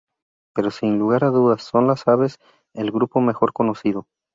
Pero, 0.55 0.71
sin 0.71 0.97
lugar 0.97 1.23
a 1.23 1.27
dudas, 1.27 1.61
son 1.61 1.85
las 1.85 2.07
aves 2.07 2.39
el 2.73 2.89
grupo 2.89 3.21
mejor 3.21 3.53
conocido. 3.53 4.07